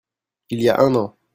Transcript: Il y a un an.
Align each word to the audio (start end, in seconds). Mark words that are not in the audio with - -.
Il 0.49 0.63
y 0.63 0.69
a 0.69 0.79
un 0.81 0.95
an. 0.95 1.15